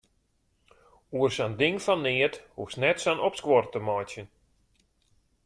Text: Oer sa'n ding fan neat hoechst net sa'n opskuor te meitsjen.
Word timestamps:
Oer 1.17 1.31
sa'n 1.35 1.53
ding 1.61 1.77
fan 1.85 2.01
neat 2.05 2.35
hoechst 2.57 2.79
net 2.81 2.97
sa'n 3.01 3.23
opskuor 3.27 3.65
te 3.71 3.79
meitsjen. 3.87 4.27